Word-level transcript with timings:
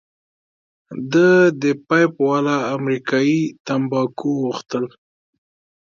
ده 1.11 1.29
د 1.61 1.63
پیپ 1.87 2.13
والا 2.29 2.57
امریکايي 2.75 3.41
تمباکو 3.65 4.31
غوښتل. 4.45 4.85